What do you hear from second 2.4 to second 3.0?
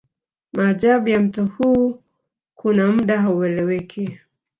kuna